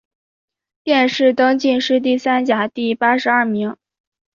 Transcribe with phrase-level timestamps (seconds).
[0.83, 3.77] 殿试登进士第三甲第八十二名。